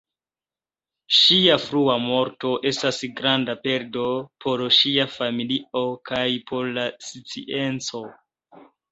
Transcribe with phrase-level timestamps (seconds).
[1.15, 4.05] Ŝia frua morto estas granda perdo
[4.45, 8.01] por ŝia familio kaj por la scienco.